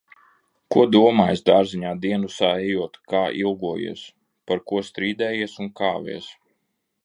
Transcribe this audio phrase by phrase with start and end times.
[0.75, 4.03] Ko domājis, dārziņā diendusā ejot, kā ilgojies.
[4.51, 6.35] Par ko strīdējies un kāvies.